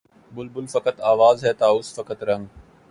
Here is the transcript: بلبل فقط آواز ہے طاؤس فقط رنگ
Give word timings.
بلبل 0.31 0.65
فقط 0.65 1.01
آواز 1.11 1.45
ہے 1.45 1.53
طاؤس 1.53 1.93
فقط 1.95 2.23
رنگ 2.23 2.45